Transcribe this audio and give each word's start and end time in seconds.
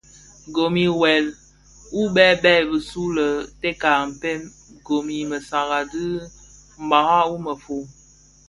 Gom 0.53 0.73
i 0.85 0.87
wuel 0.99 1.25
u 1.99 2.01
bèbèn 2.15 2.61
bisu 2.69 3.03
u 3.25 3.27
teka 3.61 3.89
a 3.99 4.03
mpën 4.11 4.39
gom 4.85 5.05
I 5.19 5.21
mësaga 5.29 5.79
dhi 5.91 6.05
mgbagban 6.85 7.27
wu 7.31 7.37
mefom. 7.45 7.85